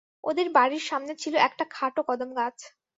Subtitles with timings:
[0.23, 2.57] ওদের বাড়ির সামনে ছিল একটা খাটো কদমগাছ।